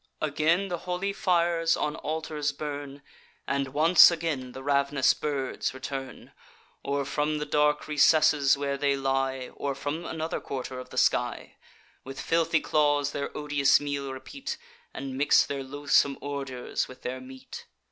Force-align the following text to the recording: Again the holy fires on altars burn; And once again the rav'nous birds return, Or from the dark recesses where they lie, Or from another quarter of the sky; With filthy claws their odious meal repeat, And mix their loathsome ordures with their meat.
Again 0.19 0.69
the 0.69 0.79
holy 0.79 1.13
fires 1.13 1.77
on 1.77 1.95
altars 1.97 2.51
burn; 2.51 3.03
And 3.45 3.67
once 3.67 4.09
again 4.09 4.53
the 4.53 4.63
rav'nous 4.63 5.13
birds 5.13 5.75
return, 5.75 6.31
Or 6.81 7.05
from 7.05 7.37
the 7.37 7.45
dark 7.45 7.87
recesses 7.87 8.57
where 8.57 8.77
they 8.79 8.95
lie, 8.95 9.51
Or 9.53 9.75
from 9.75 10.05
another 10.05 10.39
quarter 10.39 10.79
of 10.79 10.89
the 10.89 10.97
sky; 10.97 11.55
With 12.03 12.19
filthy 12.19 12.61
claws 12.61 13.11
their 13.11 13.29
odious 13.37 13.79
meal 13.79 14.11
repeat, 14.11 14.57
And 14.91 15.19
mix 15.19 15.45
their 15.45 15.63
loathsome 15.63 16.17
ordures 16.19 16.87
with 16.87 17.03
their 17.03 17.21
meat. 17.21 17.67